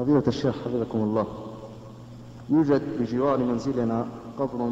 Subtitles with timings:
[0.00, 1.26] فضيلة الشيخ حفظكم الله
[2.48, 4.06] يوجد بجوار منزلنا
[4.38, 4.70] قبر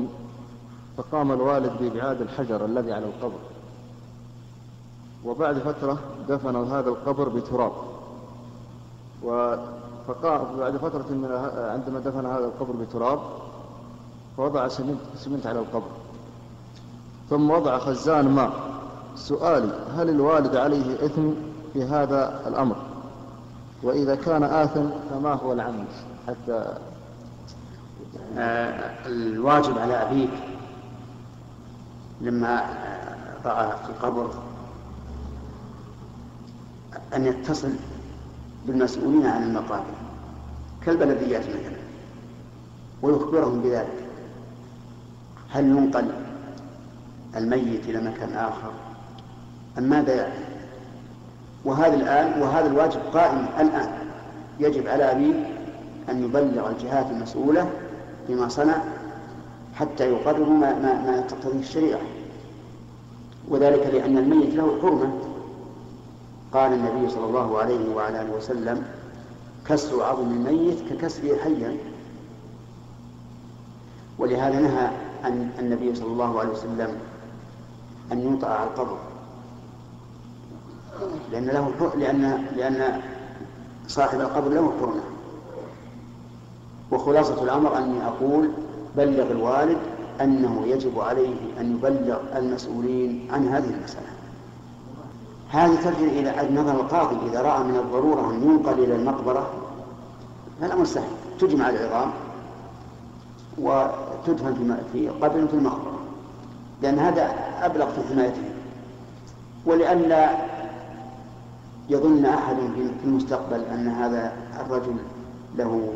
[0.97, 3.38] فقام الوالد بإبعاد الحجر الذي على القبر
[5.25, 7.72] وبعد فترة دفنوا هذا القبر بتراب
[10.09, 13.20] فقام بعد فترة من عندما دفن هذا القبر بتراب
[14.36, 15.90] فوضع سمنت, سمنت على القبر
[17.30, 18.52] ثم وضع خزان ماء
[19.16, 21.30] سؤالي هل الوالد عليه إثم
[21.72, 22.76] في هذا الأمر؟
[23.82, 25.84] وإذا كان آثم فما هو العمل
[26.28, 26.74] حتى
[28.38, 30.30] آه الواجب على أبيك
[32.20, 32.64] لما
[33.45, 34.30] رأى في القبر
[37.14, 37.70] أن يتصل
[38.66, 39.95] بالمسؤولين عن المقابر
[40.86, 41.78] كالبلديات مثلا
[43.02, 44.05] ويخبرهم بذلك.
[45.50, 46.10] هل ينقل
[47.36, 48.72] الميت إلى مكان آخر؟
[49.78, 50.45] أم ماذا يعني؟
[51.65, 53.89] وهذا الآن وهذا الواجب قائم الآن.
[54.61, 55.35] يجب على أبي
[56.11, 57.71] أن يبلغ الجهات المسؤولة
[58.29, 58.77] بما صنع
[59.75, 62.00] حتى يقرروا ما, ما, ما تقتضيه الشريعة.
[63.48, 65.12] وذلك لأن الميت له حرمة.
[66.53, 68.84] قال النبي صلى الله عليه وعلى آله وسلم
[69.67, 71.77] كسر عظم الميت ككسره حيا.
[74.19, 74.91] ولهذا نهى
[75.25, 76.97] عن النبي صلى الله عليه وسلم
[78.12, 78.98] أن يوطأ على القبر.
[81.33, 83.01] لأن له لأن لأن
[83.89, 85.01] صاحب القبر له حرمة
[86.91, 88.51] وخلاصة الأمر أني أقول
[88.97, 89.79] بلغ الوالد
[90.21, 94.06] أنه يجب عليه أن يبلغ المسؤولين عن هذه المسألة.
[95.51, 99.51] هذه ترجع إلى نظر القاضي إذا رأى من الضرورة أن ينقل إلى المقبرة
[100.61, 101.09] فالأمر سهل
[101.41, 102.11] تجمع العظام
[103.59, 105.99] وتدفن في قبر في المقبرة
[106.83, 108.43] لأن هذا أبلغ في حمايته.
[109.67, 110.31] ولئلا
[111.89, 112.56] يظن أحد
[113.00, 114.97] في المستقبل أن هذا الرجل
[115.56, 115.92] له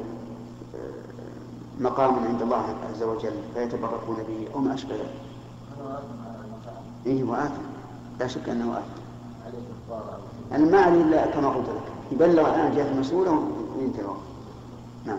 [0.74, 5.14] آه، مقام عند الله عز وجل فيتبركون به أو ما أشبه ذلك.
[7.06, 7.62] إيه هو آثم
[8.20, 9.02] لا شك أنه آثم.
[10.52, 13.48] أنا ما عليه إلا كما قلت لك يبلغ الآن جهة المسؤولة
[13.78, 14.02] وينتهي
[15.04, 15.18] نعم